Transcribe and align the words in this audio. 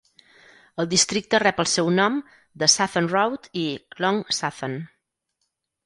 El 0.83 0.87
districte 0.93 1.41
rep 1.43 1.61
el 1.65 1.69
seu 1.73 1.91
nom 2.01 2.17
de 2.63 2.71
Sathon 2.79 3.13
Road 3.15 3.49
i 3.67 3.71
Khlong 3.97 4.23
Sathon. 4.43 4.85